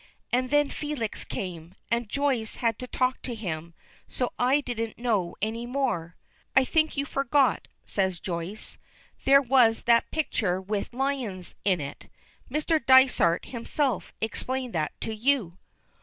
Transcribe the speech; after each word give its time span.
And 0.33 0.49
then 0.49 0.71
Felix 0.71 1.23
came, 1.23 1.75
and 1.91 2.09
Joyce 2.09 2.55
had 2.55 2.79
to 2.79 2.87
talk 2.87 3.21
to 3.21 3.35
him, 3.35 3.75
so 4.07 4.33
I 4.39 4.59
didn't 4.59 4.97
know 4.97 5.35
any 5.43 5.67
more." 5.67 6.15
"I 6.55 6.65
think 6.65 6.97
you 6.97 7.05
forget," 7.05 7.67
says 7.85 8.19
Joyce. 8.19 8.79
"There 9.25 9.43
was 9.43 9.83
that 9.83 10.09
picture 10.09 10.59
with 10.59 10.91
lions 10.91 11.53
in 11.63 11.79
it. 11.79 12.09
Mr. 12.49 12.83
Dysart 12.83 13.45
himself 13.45 14.11
explained 14.21 14.73
that 14.73 14.99
to 15.01 15.13
you." 15.13 15.59